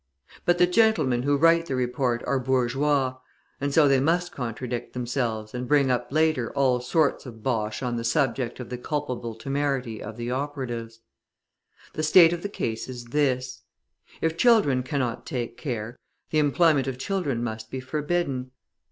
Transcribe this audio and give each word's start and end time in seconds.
But 0.45 0.57
the 0.57 0.65
gentlemen 0.65 1.21
who 1.21 1.37
write 1.37 1.67
the 1.67 1.75
report 1.75 2.23
are 2.25 2.39
bourgeois, 2.39 3.17
and 3.59 3.71
so 3.71 3.87
they 3.87 3.99
must 3.99 4.31
contradict 4.31 4.93
themselves 4.93 5.53
and 5.53 5.67
bring 5.67 5.91
up 5.91 6.11
later 6.11 6.51
all 6.53 6.79
sorts 6.81 7.27
of 7.27 7.43
bosh 7.43 7.83
on 7.83 7.97
the 7.97 8.03
subject 8.03 8.59
of 8.59 8.69
the 8.69 8.79
culpable 8.79 9.35
temerity 9.35 10.01
of 10.01 10.17
the 10.17 10.31
operatives. 10.31 11.01
The 11.93 12.01
state 12.01 12.33
of 12.33 12.41
the 12.41 12.49
case 12.49 12.89
is 12.89 13.05
this: 13.09 13.61
If 14.21 14.37
children 14.37 14.81
cannot 14.81 15.23
take 15.23 15.55
care, 15.55 15.95
the 16.31 16.39
employment 16.39 16.87
of 16.87 16.97
children 16.97 17.43
must 17.43 17.69
be 17.69 17.79
forbidden. 17.79 18.49